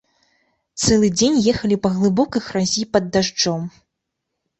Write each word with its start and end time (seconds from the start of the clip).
Цэлы 0.85 1.09
дзень 1.19 1.35
ехалі 1.53 1.77
па 1.83 1.89
глыбокай 1.97 2.41
гразі 2.47 2.87
пад 2.95 3.03
дажджом. 3.17 3.69